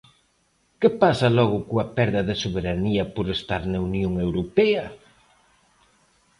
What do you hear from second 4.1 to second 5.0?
Europea?